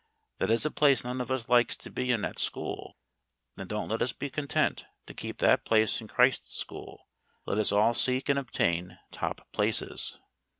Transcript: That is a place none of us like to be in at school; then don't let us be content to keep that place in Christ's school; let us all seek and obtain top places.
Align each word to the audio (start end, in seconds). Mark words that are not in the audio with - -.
That 0.39 0.49
is 0.49 0.65
a 0.65 0.71
place 0.71 1.03
none 1.03 1.21
of 1.21 1.29
us 1.29 1.47
like 1.47 1.67
to 1.75 1.91
be 1.91 2.09
in 2.11 2.25
at 2.25 2.39
school; 2.39 2.97
then 3.55 3.67
don't 3.67 3.89
let 3.89 4.01
us 4.01 4.13
be 4.13 4.31
content 4.31 4.83
to 5.05 5.13
keep 5.13 5.37
that 5.37 5.63
place 5.63 6.01
in 6.01 6.07
Christ's 6.07 6.55
school; 6.55 7.07
let 7.45 7.59
us 7.59 7.71
all 7.71 7.93
seek 7.93 8.27
and 8.27 8.39
obtain 8.39 8.97
top 9.11 9.47
places. 9.51 10.17